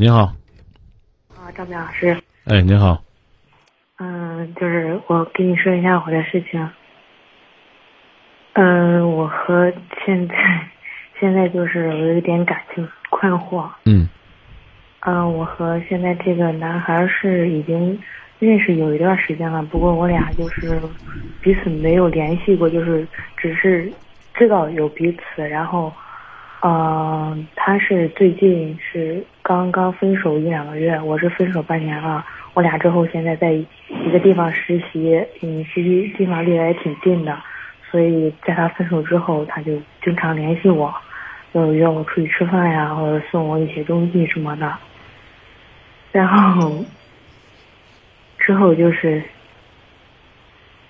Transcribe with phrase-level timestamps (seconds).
[0.00, 0.32] 你好，
[1.34, 3.02] 啊，张明老师，哎，你好，
[3.98, 6.70] 嗯，就是我跟你说一下我的事情。
[8.52, 9.72] 嗯，我和
[10.06, 10.34] 现在
[11.18, 13.68] 现在就是我有一点感情困惑。
[13.86, 14.08] 嗯
[15.00, 18.00] 嗯，我和现在这个男孩是已经
[18.38, 20.80] 认识有一段时间了，不过我俩就是
[21.42, 23.04] 彼此没有联系过，就是
[23.36, 23.92] 只是
[24.32, 25.92] 知道有彼此，然后。
[26.60, 32.22] 嗯，他是最近是刚刚分手一两个月，我是分手半年了。
[32.52, 33.66] 我俩之后现在在一
[34.12, 37.34] 个地方实习，嗯，实习地方离得也挺近的，
[37.90, 39.72] 所以在他分手之后，他就
[40.04, 40.94] 经常联系我，
[41.54, 44.70] 就约我出去吃饭呀，或者送我一些东西什么的。
[46.12, 46.84] 然后
[48.36, 49.22] 之后就是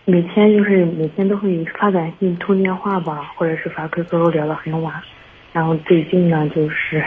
[0.05, 4.93] 每天就是每天都会发短信、通电话吧，或者是发 QQ 聊到很晚。
[5.53, 7.05] 然后最近呢，就是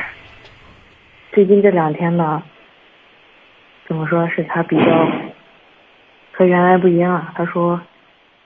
[1.33, 2.43] 最近这两天呢，
[3.87, 5.07] 怎么说是他比较
[6.33, 7.25] 和原来不一样。
[7.33, 7.79] 他说，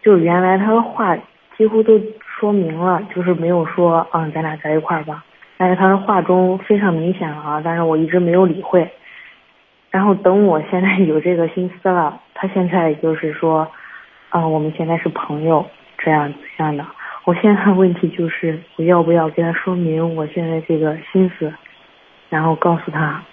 [0.04, 1.18] 就原来他的话
[1.58, 5.26] 几乎都说明了，就是没有说嗯咱俩在一块儿吧。
[5.58, 8.88] 但是他的话中非常明显了啊，但是我一直没有理会。
[9.90, 13.68] 然后等我现在有这个心思了，他现在就是说，
[14.30, 15.66] 啊我们现在是朋友
[15.98, 16.86] 这样这样的。
[17.24, 21.52] 我现在问题就是，我要不要跟他说明我现在这个心思，
[22.36, 23.24] 然后告诉他。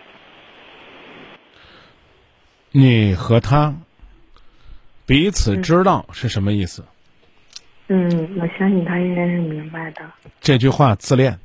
[2.70, 3.74] 你和他
[5.06, 6.84] 彼此知道是什么意思？
[7.88, 10.02] 嗯，我相信他应该是明白的。
[10.40, 11.40] 这句话自恋，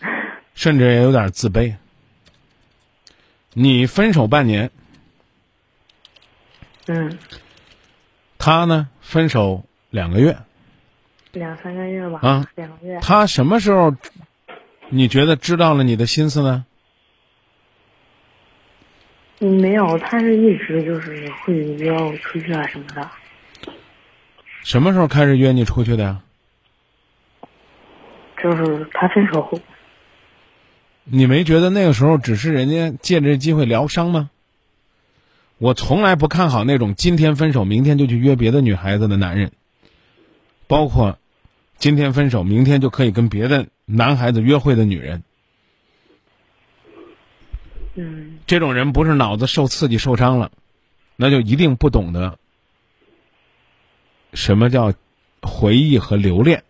[0.54, 1.74] 甚至也有点自卑。
[3.52, 4.70] 你分手半年，
[6.86, 7.18] 嗯，
[8.38, 8.88] 他呢？
[9.02, 10.38] 分手两个月。
[11.32, 12.98] 两三个月吧，啊，两个月。
[13.02, 13.94] 他什么时候，
[14.88, 16.64] 你觉得知道了你的心思呢？
[19.40, 23.10] 嗯，没有，他是一直就是会约我出去啊什么的。
[24.62, 26.22] 什么时候开始约你出去的呀？
[28.42, 29.60] 就是他分手后。
[31.04, 34.30] 你没觉得那个时候只是人家借着机会疗伤吗？
[35.58, 39.52] 我从来不看好那种今天分手明天就去约别的女孩子的男人，
[40.68, 41.18] 包括。
[41.78, 45.22] 今天分手，明天就可以跟别的男孩子约会的女人，
[47.94, 50.50] 嗯，这种人不是脑子受刺激受伤了，
[51.16, 52.38] 那就一定不懂得
[54.32, 54.92] 什么叫
[55.42, 56.62] 回忆和留恋。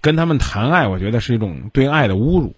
[0.00, 2.54] 跟他们谈爱，我觉得是一种对爱的侮辱。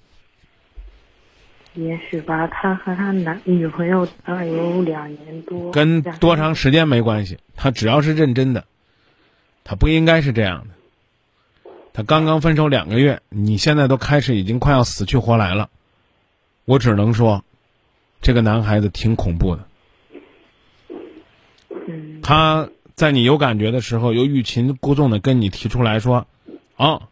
[1.75, 8.65] 也许吧，他和他男女朋友谈了有两年多，跟多长时间没关系，他只要是认真的，
[9.65, 10.75] 他不应该是这样的。
[11.95, 15.71] 他刚刚分手两个月，你现在都开始已经快要死去活来了，
[16.65, 17.45] 我只能说，
[18.21, 19.65] 这个男孩子挺恐怖的。
[22.21, 26.27] 他在你有感觉的时候，又欲擒故纵的跟你提出来说
[26.77, 27.03] ：“啊，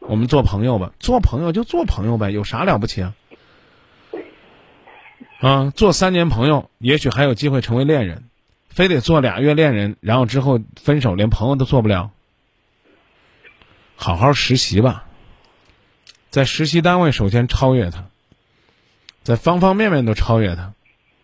[0.00, 3.14] 我们做朋友吧，做朋友就做朋友呗，有啥了不起啊？
[5.40, 8.24] 啊，做三年朋友，也许还有机会成为恋人，
[8.68, 12.10] 非得做俩月恋人，然后之后分手，连朋友都做不了。”
[14.00, 15.06] 好好实习吧，
[16.30, 18.06] 在实习单位首先超越他，
[19.24, 20.72] 在方方面面都超越他，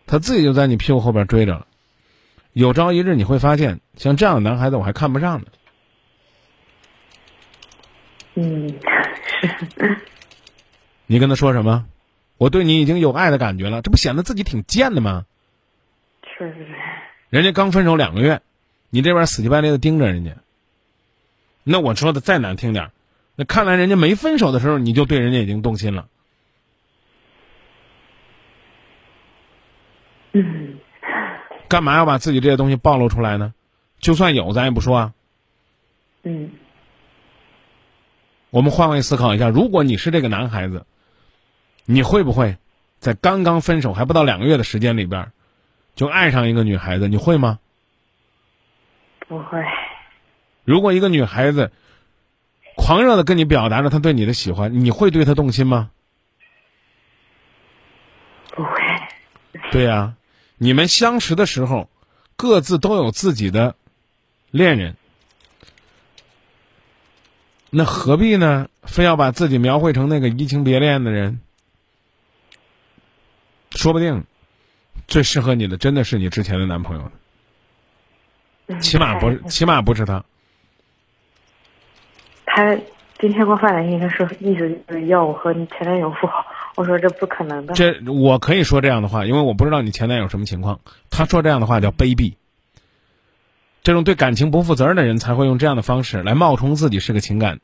[0.05, 1.67] 他自己就在你屁股后边追着了。
[2.51, 5.47] 有朝一日你会发现，像这样的男孩子我还看不上呢。
[8.33, 8.77] 嗯，
[9.41, 9.97] 是。
[11.05, 11.85] 你跟他说什么？
[12.37, 15.25] 我对你已经有爱的感觉了，这不显得自己挺贱的吗？
[16.37, 16.75] 是是是。
[17.29, 18.41] 人家刚分手两个月，
[18.89, 20.35] 你这边死乞白赖的盯着人家。
[21.67, 22.91] 那我说的再难听点
[23.35, 26.07] 那看来人家没分手的时候，你就对人家已经动心了。
[30.31, 30.77] 嗯，
[31.67, 33.53] 干嘛要把自己这些东西暴露出来呢？
[33.99, 35.13] 就算有，咱也不说啊。
[36.23, 36.51] 嗯。
[38.51, 40.85] 我们换位思考一下，如果你是这个男孩子，
[41.83, 42.57] 你会不会
[42.99, 45.31] 在刚刚分手还不到两个月的时间里边，
[45.95, 47.07] 就爱上一个女孩子？
[47.07, 47.59] 你会吗？
[49.27, 49.61] 不会。
[50.65, 51.71] 如果一个女孩子
[52.75, 55.91] 狂热的跟你表达着她对你的喜欢，你会对她动心吗？
[58.49, 58.71] 不会。
[59.71, 60.15] 对呀，
[60.57, 61.89] 你们相识的时候，
[62.35, 63.75] 各自都有自己的
[64.51, 64.95] 恋人，
[67.69, 68.67] 那何必呢？
[68.83, 71.39] 非要把自己描绘成那个移情别恋的人？
[73.71, 74.25] 说不定
[75.07, 77.11] 最适合你的真的是你之前的男朋友
[78.79, 80.23] 起码不是，起码不是他。
[82.55, 82.73] 他
[83.19, 87.73] 今天给我发短信，他说意思就是要我和你前男友复好我说这不可能的。
[87.73, 90.79] 这我可以说这样的话，因为我不知道你前男友什么情况。
[91.09, 92.35] 他说这样的话叫卑鄙。
[93.83, 97.59] 这种对感情不负责任的人才会用这样的方式来冒充自己是个情感、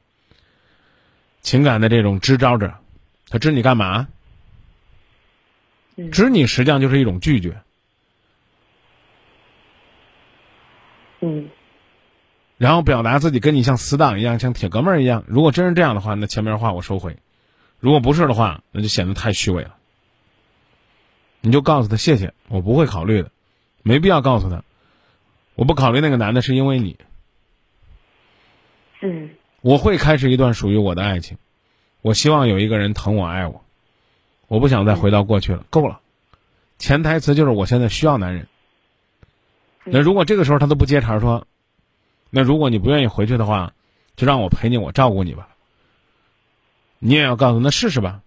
[1.40, 2.74] 情感的这种支招者。
[3.30, 4.10] 他支你干嘛？
[5.96, 7.62] 嗯支你实际上就是一种拒绝。
[11.22, 11.50] 嗯
[12.62, 15.24] 然后表达自己跟你像死党一样，像铁哥们儿一样。
[15.26, 17.14] 如果真是这样的话，那前面话我收回；
[17.80, 19.78] 如果不是的话，那就显得太虚伪了。
[21.40, 23.32] 你就告诉他谢谢，我不会考虑的，
[23.82, 24.64] 没必要告诉他，
[25.56, 27.00] 我不考虑那个男的是因为你，
[29.00, 29.32] 嗯
[29.62, 31.40] 我会开始一段属于我的爱情。
[32.04, 33.66] 我希望有一个人疼我爱我，
[34.48, 36.00] 我不想再回到过去了，够了。
[36.78, 38.48] 潜台词就是我现在需要男人。
[39.84, 41.48] 那如果这个时候他都不接茬说，
[42.32, 43.74] 那如果你不愿意回去的话，
[44.16, 45.50] 就让我陪你，我照顾你吧。
[46.98, 48.22] 你也要告诉那试试吧。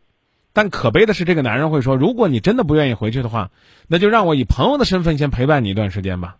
[0.52, 3.50] 但可悲的是，这个男人会说，如果你真的不愿意回去的话，
[3.88, 6.36] 那就让我以朋友的身份先陪伴你一段时间吧。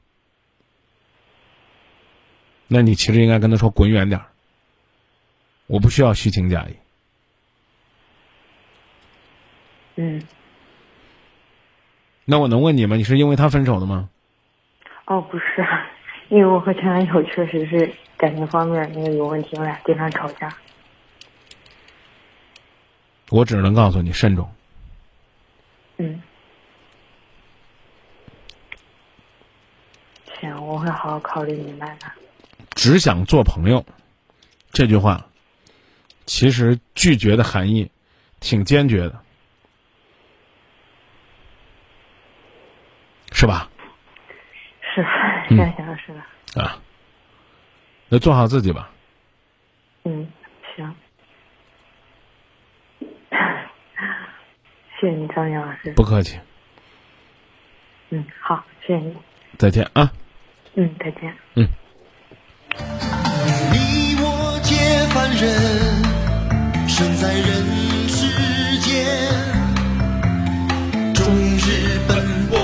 [2.69, 4.27] 那你其实应该跟他说滚远点儿，
[5.67, 6.77] 我不需要虚情假意。
[9.97, 10.23] 嗯。
[12.25, 12.97] 那我能问你吗？
[12.97, 14.09] 你是因为他分手的吗？
[15.07, 15.45] 哦，不是，
[16.35, 20.53] 因为我和前男友确实是感情方面那个有问题，我俩经常吵架。
[23.31, 24.53] 我只能告诉你慎重。
[25.99, 26.21] 嗯。
[30.41, 32.11] 行，我会好好考虑明白的。
[32.75, 33.87] 只想做朋友，
[34.73, 35.25] 这句话，
[36.27, 37.89] 其实拒绝的含义
[38.41, 39.21] 挺坚决的，
[43.31, 43.71] 是吧？
[45.49, 46.63] 是的，现在想想是的。
[46.63, 46.79] 啊，
[48.09, 48.91] 那做好自己吧。
[50.05, 50.29] 嗯，
[50.77, 50.95] 行。
[55.01, 55.93] 谢谢你，张明老师。
[55.97, 56.39] 不客气，
[58.11, 59.17] 嗯，好，谢谢你。
[59.59, 60.11] 再见啊。
[60.75, 61.35] 嗯，再见。
[61.55, 61.69] 嗯。
[63.71, 64.75] 你我皆
[65.13, 67.45] 凡人，生在人
[68.09, 68.27] 世
[68.81, 69.05] 间，
[71.15, 71.25] 终
[71.59, 72.64] 日奔波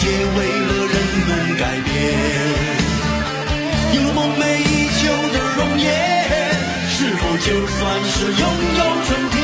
[0.00, 0.94] 界为了人
[1.28, 1.88] 们改变？
[3.92, 5.00] 有了梦寐以求
[5.30, 5.86] 的容颜，
[6.88, 8.42] 是否就算是拥
[8.78, 9.36] 有春天？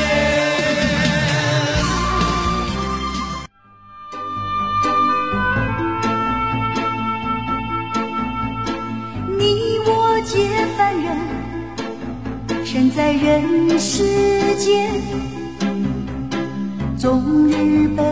[9.37, 9.39] 你
[9.85, 9.89] 我
[10.25, 10.33] 皆
[10.75, 11.05] 凡人，
[12.65, 14.89] 身在人世间，
[16.97, 18.06] 终日奔，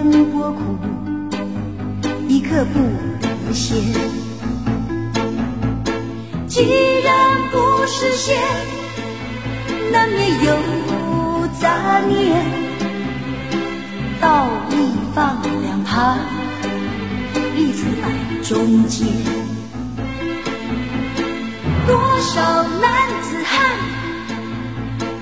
[2.55, 2.79] 刻不
[3.19, 3.75] 得闲。
[6.47, 6.63] 既
[7.03, 7.13] 然
[7.51, 8.41] 不实现，
[9.91, 12.45] 难免有杂念。
[14.21, 14.73] 道义
[15.13, 16.17] 放两旁，
[17.57, 18.07] 利字摆
[18.41, 19.05] 中间。
[21.85, 23.75] 多少男子汉，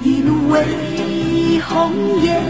[0.03, 2.43] 一路为红颜；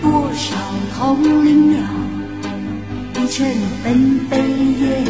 [0.00, 0.56] 多少
[0.96, 1.82] 同林鸟，
[3.28, 3.46] 成
[3.82, 5.04] 分飞燕。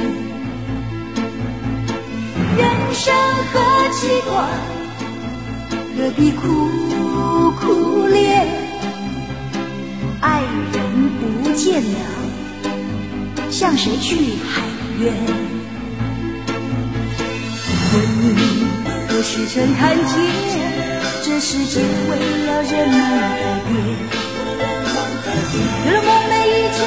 [2.57, 3.15] 人生
[3.53, 3.61] 何
[3.93, 4.33] 其短，
[5.97, 6.43] 何必苦
[7.61, 8.47] 苦恋？
[10.21, 10.41] 爱
[10.73, 10.77] 人
[11.21, 11.99] 不见了，
[13.51, 14.17] 向谁去
[14.49, 14.65] 喊
[15.01, 15.13] 冤？
[17.93, 17.95] 问
[18.35, 18.41] 你
[19.09, 20.05] 何时曾看见
[21.23, 22.13] 这世界为
[22.47, 23.35] 了人们改
[23.69, 23.73] 变？
[25.87, 26.81] 有了梦寐以求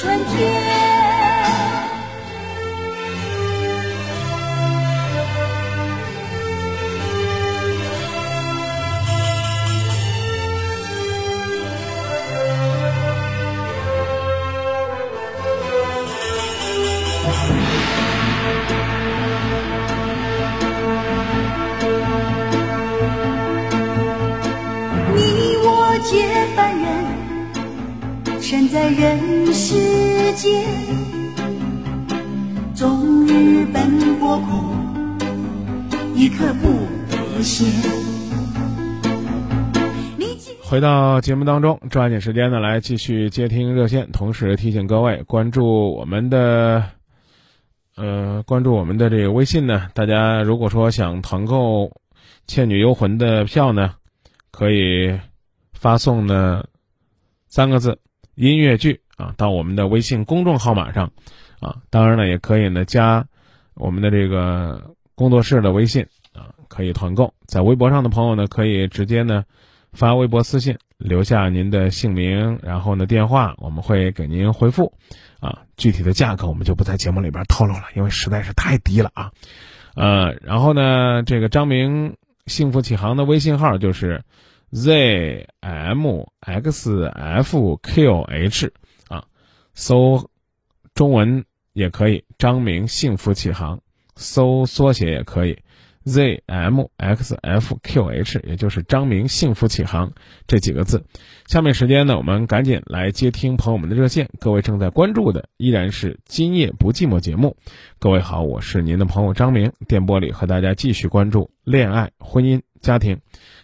[0.00, 0.80] 春天。
[28.50, 29.76] 身在人世
[30.32, 30.66] 间，
[32.74, 34.74] 终日奔波苦，
[36.16, 36.68] 一刻不
[37.08, 37.64] 得闲。
[40.60, 46.84] 回到节目当中，抓紧时间呢，来继续接听热线，同时提醒各位关注我们的，
[47.94, 49.86] 呃，关注我们的这个微信呢。
[49.94, 51.84] 大家如果说想团购
[52.48, 53.92] 《倩女幽魂》的票呢，
[54.50, 55.16] 可以
[55.72, 56.64] 发送呢
[57.46, 57.96] 三个字
[58.40, 61.12] “音乐剧”啊到我们的微信公众号码上
[61.60, 61.76] 啊。
[61.90, 63.26] 当然呢，也可以呢加
[63.74, 67.34] 我们的这个工作室的微信啊，可以团购。
[67.46, 69.44] 在微博上的朋友呢，可以直接呢。
[69.92, 74.92] 发微博私信，留下您的姓名，然后呢电话，我们会给您回复。
[75.40, 79.32] 啊，具体的价格我们就不在节目里边透露了，因为实在是太低了啊。
[79.96, 82.14] 呃，然后呢，这个张明
[82.46, 84.22] 幸福启航的微信号就是
[84.72, 88.72] z m x f q h
[89.08, 89.24] 啊，
[89.74, 90.30] 搜
[90.94, 93.80] 中文也可以，张明幸福启航，
[94.16, 95.58] 搜缩写也可以。
[96.02, 100.12] Z M X F Q H，也就是张明幸福启航
[100.46, 101.04] 这几个字。
[101.46, 104.30] 下面时间呢，我们赶紧来接听朋友们的热线。
[104.40, 107.58] 各位正在关注的依然是《今夜不寂寞》节目。
[107.98, 113.20] 各位好，我是您的朋友张明，电波里和大家继续关注恋爱、婚姻、家庭。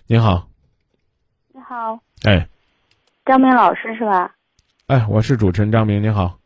[0.06, 0.50] 您好，
[1.68, 2.46] 好，哎
[3.24, 4.30] 张明老师是吧？
[4.86, 6.38] 哎，我是主持人张明，你好。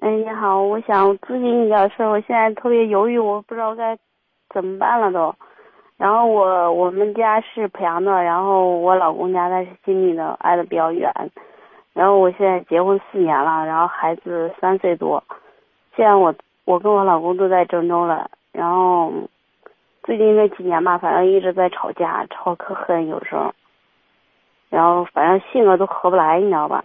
[0.00, 3.98] 哎，你好，我想咨询你点事儿，我现在特别犹豫，我不知道该
[4.54, 5.34] 怎么办了都。
[5.96, 11.12] 然后我我们家是濮阳的，然后我老公家在新密的，挨得比较远。
[11.92, 15.20] 然后我现在结婚四年了，然后孩子三岁多。
[15.96, 16.32] 现在我
[16.64, 19.12] 我跟我老公都在郑州了，然后
[20.04, 23.52] 最近这几年吧，反正一直在吵架，吵可狠有时候。
[24.70, 26.84] 然后反正性格都合不来，你知道吧？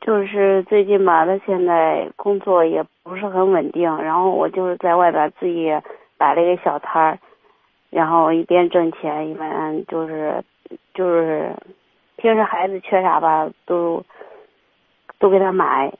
[0.00, 5.70] 就是最近吧，他现在工作也不是很稳定，然后我就是在外边自己
[6.16, 7.18] 摆了一个小摊儿，
[7.90, 10.42] 然后一边挣钱一边就是
[10.94, 11.54] 就是
[12.16, 14.02] 平时孩子缺啥吧都
[15.18, 15.92] 都给他买。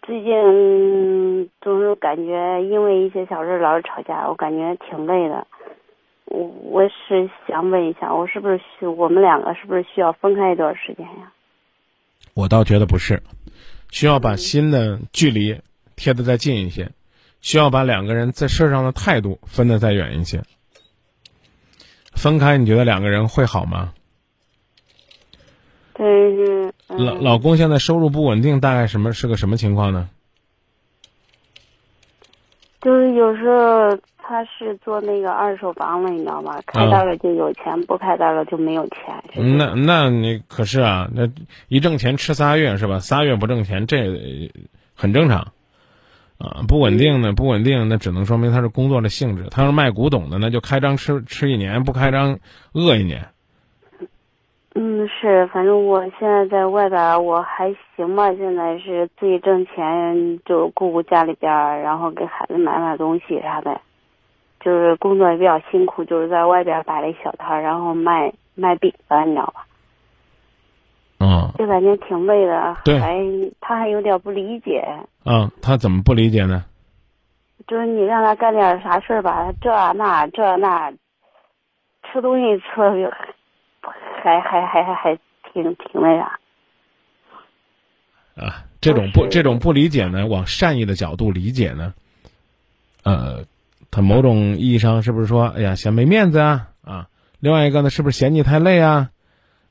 [0.00, 5.46] 最近总是感觉因为一些小事老是吵架，我感觉挺累的。
[6.26, 11.32] 我我是想问一下，我是不是需我们两个是不是需要分开一段时间呀？
[12.34, 13.22] 我倒觉得不是，
[13.90, 15.60] 需要把心的距离
[15.94, 16.90] 贴得再近一些，
[17.40, 20.42] 需要把两个人在事上的态度分得再远一些。
[22.12, 23.92] 分开，你觉得两个人会好吗？
[25.92, 30.10] 但是、嗯、老老公现在收入不稳定，大概什么是个什么情况呢？
[32.82, 36.60] 就是有时候他是做那个二手房了，你知道吗？
[36.66, 39.56] 开单了就有钱，不开单了就没有钱。
[39.56, 41.28] 那那你可是啊，那
[41.68, 42.98] 一挣钱吃仨月是吧？
[42.98, 44.18] 仨月不挣钱，这呃
[44.94, 45.52] 很正常。
[46.38, 49.46] 啊，不稳定的不稳定，那只能说明他是工作的性质。
[49.50, 52.38] 他要是卖古董的，那就开张吃吃一年，不开张
[52.74, 53.26] 饿一年。
[54.74, 63.80] 嗯，是，反正我现在在外边儿我还行吧，现在是自己挣钱，就顾顾家里边儿，然后给孩子买买东西啥的，
[64.66, 69.64] 就是工作也比较辛苦，就是在外边儿摆了一小摊儿，然后卖卖饼子，你知道吧？
[71.20, 73.16] 嗯就感觉挺累的，对还
[73.60, 74.84] 他还有点不理解，
[75.24, 76.64] 嗯，他怎么不理解呢？
[77.68, 80.90] 就是你让他干点啥事儿吧，他这那这那，
[82.10, 83.12] 吃东西吃的
[84.20, 85.16] 还还还还还
[85.52, 86.38] 挺挺那啥。
[88.34, 91.94] 啊，这种不这种不理解呢，往善意的角度理解呢，
[93.04, 93.44] 呃，
[93.90, 97.08] 他某种意义上是不是说，哎呀，嫌没面子啊啊？
[97.38, 99.10] 另外一个呢，是不是嫌你太累啊？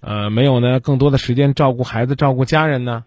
[0.02, 3.06] 呃，没有呢，更多的时间照顾孩子、照顾家人呢？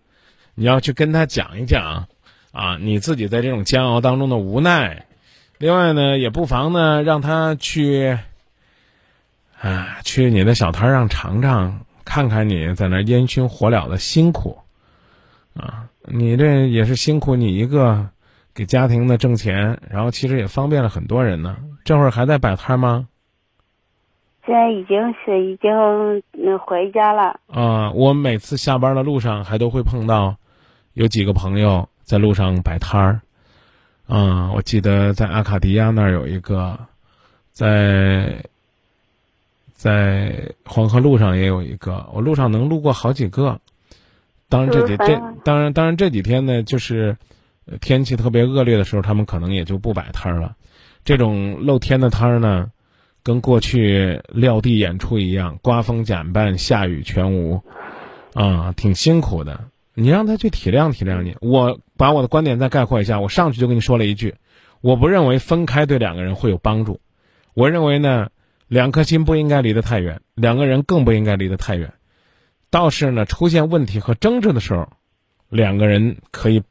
[0.54, 2.08] 你要去跟他讲一讲
[2.50, 5.06] 啊，你自己在这种煎熬当中的无奈。
[5.58, 8.18] 另外呢，也不妨呢，让他去，
[9.60, 14.58] 啊，去你的小摊上尝尝，看看你在那烟熏火燎的辛苦。
[15.54, 18.08] 啊，你这也是辛苦你一个
[18.58, 21.56] 给家庭呢挣钱，然后其实也方便了很多人呢。
[21.84, 23.06] 这会儿还在摆摊吗？
[24.44, 25.70] 现在已经是已经
[26.32, 30.34] 嗯回家了，啊，我每次下班的路上还都会碰到，
[30.94, 33.20] 有几个朋友在路上摆摊儿。
[34.08, 36.76] 啊，我记得在阿卡迪亚那儿有一个，
[37.52, 38.42] 在
[39.72, 43.60] 在黄河路上也有一个，我路上能路过好几个。
[44.48, 47.16] 当然这几这就是反正当然当然这几天呢，就是呃
[47.80, 50.56] 天气特别恶劣的时候，他们可能也就不摆摊儿了。
[51.04, 52.70] 这种露天的摊儿呢，
[53.22, 57.62] 跟过去撂地演出一样，刮风减半，下雨全无。
[58.34, 59.64] 啊，挺辛苦的。
[59.94, 61.34] 你让他去体谅体谅你。
[61.40, 64.34] 我把我的观点再概括一下，我上去就跟你说了一句，
[64.80, 67.00] 我不认为分开对两个人会有帮助。
[67.54, 68.28] 我认为呢，
[68.68, 71.92] 两颗心不应该离得太远，两个人更不应该离得太远。
[72.70, 74.88] 倒是呢，出现问题和争执的时候，
[75.48, 76.62] 两个人可以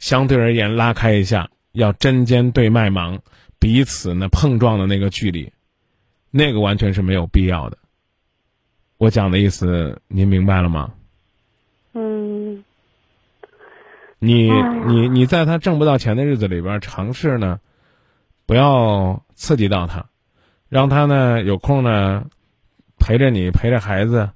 [0.00, 3.20] 相对而言拉开一下，要针尖对麦芒，
[3.60, 5.52] 彼此呢碰撞的那个距离，
[6.32, 7.78] 那个完全是没有必要的。
[8.96, 10.92] 我讲的意思您明白了吗？
[11.92, 12.64] 嗯
[14.18, 17.58] 你哎你你在他挣不到钱的日子里边，尝试呢，
[18.46, 20.06] 不要刺激到他，
[20.68, 22.26] 让他呢有空呢
[22.98, 24.30] 陪着你，陪着孩子，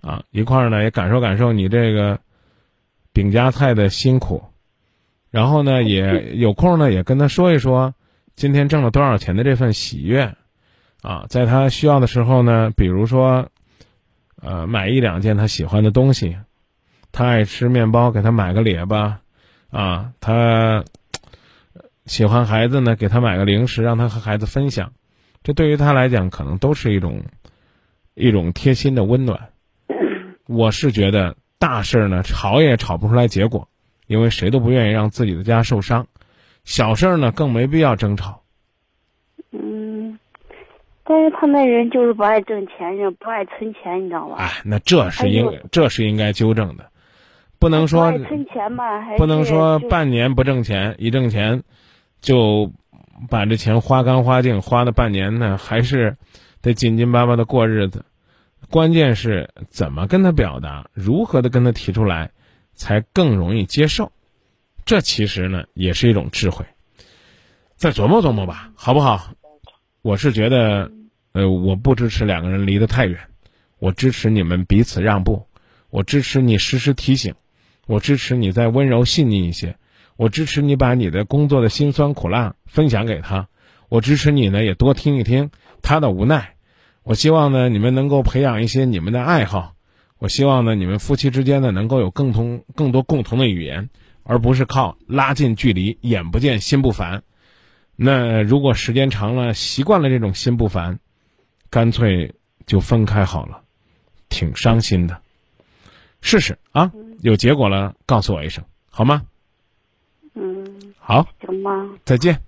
[0.00, 2.18] 啊，一块儿呢也感受感受你这个
[3.12, 4.42] 饼夹菜的辛苦，
[5.36, 7.94] 然后呢也有空呢也跟他说一说
[8.36, 10.34] 今天挣了多少钱的这份喜悦，
[11.02, 13.50] 啊，在他需要的时候呢，比如说，
[14.40, 16.38] 呃，买一两件他喜欢的东西，
[17.12, 19.20] 他爱吃面包，给他买个列巴。
[19.70, 20.84] 啊，他
[22.06, 24.92] 喜欢孩子呢，给他买个零食，让他和孩子分享，
[25.42, 27.24] 这对于他来讲，可能都是一种
[28.14, 29.50] 一种贴心的温暖。
[30.46, 33.68] 我是觉得大事儿呢，吵也吵不出来结果，
[34.06, 36.06] 因为谁都不愿意让自己的家受伤。
[36.64, 38.42] 小事儿呢，更没必要争吵。
[39.52, 40.18] 嗯，
[41.04, 44.36] 但是他那人就是不爱挣钱，也不爱存钱，你知道吧？
[44.38, 46.90] 哎，那这是应哎呦这是应该纠正的，
[47.58, 51.62] 不能说存钱吧，还不能说半年不挣钱，一挣钱
[52.20, 52.72] 就
[53.30, 56.16] 把这钱花干花净，花了半年呢，还是
[56.60, 58.04] 得紧紧巴巴的过日子。
[58.68, 62.32] 关键是怎么跟他表达，如何的跟他提出来，
[62.76, 64.12] 才更容易接受。
[64.84, 66.64] 这其实呢，也是一种智慧。
[67.74, 69.32] 再琢磨琢磨吧，好不好？
[70.02, 70.92] 我是觉得，
[71.32, 73.18] 呃，我不支持两个人离得太远，
[73.80, 75.46] 我支持你们彼此让步，
[75.90, 77.34] 我支持你时时提醒。
[77.86, 79.76] 我支持你再温柔细腻一些，
[80.16, 83.46] 我支持你把你的工作的辛酸苦辣分享给他，
[83.88, 85.50] 我支持你呢也多听一听
[85.82, 86.54] 他的无奈。
[87.04, 89.75] 我希望呢你们能够培养一些你们的爱好，
[90.18, 93.90] 我希望呢你们夫妻之间呢能够有更同更多共同的语言，
[94.22, 97.22] 而不是靠拉近距离，眼不见心不烦。
[97.96, 100.98] 那如果时间长了，习惯了这种心不烦，
[101.70, 102.34] 干脆
[102.66, 103.62] 就分开好了，
[104.28, 105.20] 挺伤心的。
[106.22, 109.22] 试试啊，有结果了告诉我一声，好吗？
[110.34, 111.70] 嗯，好，行吧，
[112.04, 112.40] 再见。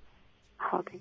[0.57, 0.93] 好的。